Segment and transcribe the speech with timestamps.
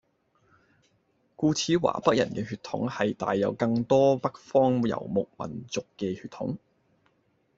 [1.35, 6.57] 故此華北人嘅血統係帶有更多北方遊牧民族嘅血統